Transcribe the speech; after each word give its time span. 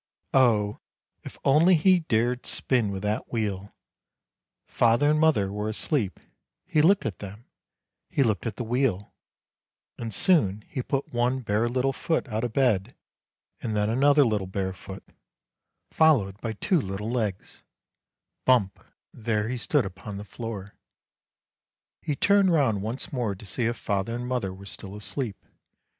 Oh, 0.33 0.79
if 1.21 1.37
only 1.45 1.75
he 1.75 1.99
dared 1.99 2.47
spin 2.47 2.89
with 2.89 3.03
that 3.03 3.31
wheel; 3.31 3.71
father 4.65 5.07
and 5.11 5.19
mother 5.19 5.51
were 5.53 5.69
asleep; 5.69 6.19
he 6.65 6.81
looked 6.81 7.05
at 7.05 7.19
them, 7.19 7.45
he 8.09 8.23
looked 8.23 8.47
at 8.47 8.55
the 8.55 8.63
wheel, 8.63 9.13
and 9.99 10.11
soon 10.11 10.63
he 10.67 10.81
put 10.81 11.13
one 11.13 11.41
bare 11.41 11.69
little 11.69 11.93
foot 11.93 12.27
out 12.29 12.43
of 12.43 12.51
bed, 12.51 12.95
and 13.61 13.75
then 13.75 13.91
another 13.91 14.25
little 14.25 14.47
bare 14.47 14.73
foot 14.73 15.03
followed 15.91 16.41
by 16.41 16.53
two 16.53 16.79
little 16.81 17.11
legs— 17.11 17.61
bump, 18.47 18.83
there 19.13 19.49
he 19.49 19.55
stood 19.55 19.85
upon 19.85 20.17
the 20.17 20.23
floor. 20.25 20.73
He 22.01 22.15
turned 22.15 22.51
round 22.51 22.81
once 22.81 23.13
more 23.13 23.35
to 23.35 23.45
see 23.45 23.65
if 23.65 23.77
father 23.77 24.15
and 24.15 24.27
mother 24.27 24.51
were 24.51 24.65
still 24.65 24.95
asleep. 24.95 25.45